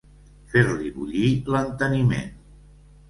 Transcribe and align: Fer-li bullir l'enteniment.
Fer-li 0.53 0.89
bullir 0.95 1.29
l'enteniment. 1.57 2.35